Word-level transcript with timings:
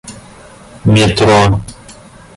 метро 0.95 1.61